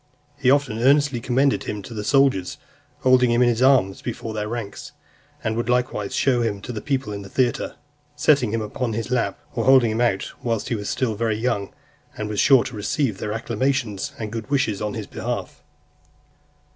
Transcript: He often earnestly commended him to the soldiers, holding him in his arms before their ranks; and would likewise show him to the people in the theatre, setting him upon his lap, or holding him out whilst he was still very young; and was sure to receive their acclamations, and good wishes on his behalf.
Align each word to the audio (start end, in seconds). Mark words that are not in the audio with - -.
He 0.35 0.49
often 0.49 0.79
earnestly 0.81 1.19
commended 1.21 1.65
him 1.65 1.83
to 1.83 1.93
the 1.93 2.03
soldiers, 2.03 2.57
holding 3.01 3.29
him 3.29 3.43
in 3.43 3.49
his 3.49 3.61
arms 3.61 4.01
before 4.01 4.33
their 4.33 4.47
ranks; 4.49 4.93
and 5.43 5.55
would 5.55 5.69
likewise 5.69 6.15
show 6.15 6.41
him 6.41 6.59
to 6.63 6.71
the 6.71 6.81
people 6.81 7.13
in 7.13 7.21
the 7.21 7.29
theatre, 7.29 7.75
setting 8.15 8.51
him 8.51 8.63
upon 8.63 8.93
his 8.93 9.11
lap, 9.11 9.39
or 9.53 9.65
holding 9.65 9.91
him 9.91 10.01
out 10.01 10.31
whilst 10.41 10.69
he 10.69 10.75
was 10.75 10.89
still 10.89 11.13
very 11.13 11.37
young; 11.37 11.71
and 12.17 12.29
was 12.29 12.39
sure 12.39 12.63
to 12.63 12.75
receive 12.75 13.19
their 13.19 13.31
acclamations, 13.31 14.11
and 14.17 14.31
good 14.31 14.49
wishes 14.49 14.81
on 14.81 14.95
his 14.95 15.05
behalf. 15.05 15.61